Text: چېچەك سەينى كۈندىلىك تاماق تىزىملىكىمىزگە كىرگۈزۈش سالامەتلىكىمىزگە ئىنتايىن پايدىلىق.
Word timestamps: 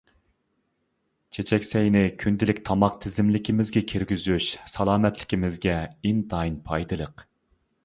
چېچەك 1.35 1.67
سەينى 1.71 2.01
كۈندىلىك 2.23 2.61
تاماق 2.71 2.97
تىزىملىكىمىزگە 3.05 3.85
كىرگۈزۈش 3.93 4.49
سالامەتلىكىمىزگە 4.75 5.79
ئىنتايىن 5.93 6.61
پايدىلىق. 6.71 7.27